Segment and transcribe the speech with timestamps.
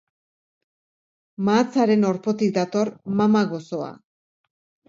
[1.49, 3.93] Mahatsaren orpotik dator mama gozoa.